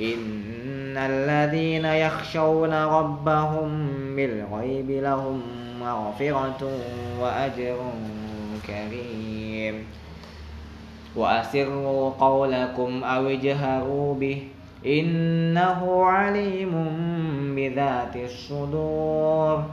إن 0.00 0.96
الذين 0.96 1.84
يخشون 1.84 2.74
ربهم 2.74 3.88
بالغيب 4.16 4.90
لهم 4.90 5.42
مغفرة 5.80 6.70
وأجر 7.20 7.76
كريم. 8.66 9.86
وأسروا 11.16 12.10
قولكم 12.10 13.04
أو 13.04 13.26
اجهروا 13.26 14.14
به 14.14 14.42
إنه 14.86 16.04
عليم 16.04 16.72
بذات 17.56 18.16
الصدور. 18.16 19.64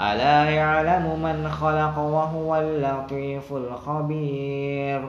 ألا 0.00 0.50
يعلم 0.50 1.22
من 1.22 1.48
خلق 1.48 1.98
وهو 1.98 2.56
اللطيف 2.56 3.52
الخبير. 3.52 5.08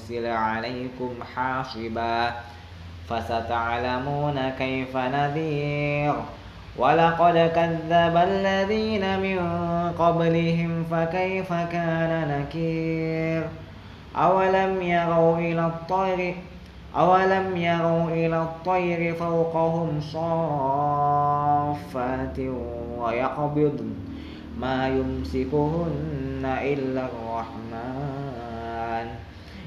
يرسل 0.00 0.26
عليكم 0.26 1.10
حاصبا 1.34 2.32
فستعلمون 3.08 4.50
كيف 4.58 4.96
نذير. 4.96 6.14
ولقد 6.76 7.34
كذب 7.54 8.16
الذين 8.16 9.20
من 9.20 9.38
قبلهم 9.98 10.84
فكيف 10.90 11.52
كان 11.52 12.28
نكير. 12.28 13.48
أولم 14.16 14.82
يروا 14.82 15.38
إلى 15.38 15.66
الطير 15.66 16.34
أولم 16.96 17.56
يروا 17.56 18.10
إلى 18.10 18.42
الطير 18.42 19.14
فوقهم 19.14 20.00
صافات 20.00 21.18
ويقبضن 22.98 23.94
ما 24.60 24.88
يمسكهن 24.88 26.44
إلا 26.44 27.00
الرحمن. 27.06 28.49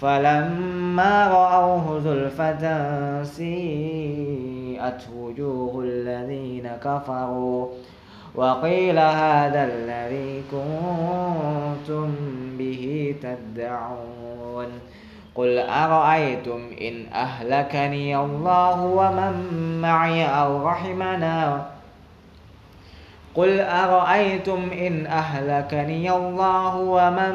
فلما 0.00 1.28
رأوه 1.28 2.00
زلفة 2.00 2.62
سيئت 3.22 5.02
وجوه 5.16 5.84
الذين 5.84 6.68
كفروا 6.84 7.66
وقيل 8.34 8.98
هذا 8.98 9.64
الذي 9.64 10.42
كنتم 10.50 12.14
به 12.58 13.14
تدعون 13.22 14.66
قل 15.34 15.58
أرأيتم 15.58 16.60
إن 16.80 17.06
أهلكني 17.12 18.16
الله 18.16 18.84
ومن 18.84 19.34
معي 19.82 20.24
أو 20.26 20.66
رحمنا 20.66 21.66
قل 23.34 23.60
أرأيتم 23.60 24.70
إن 24.72 25.06
أهلكني 25.06 26.10
الله 26.10 26.76
ومن 26.76 27.34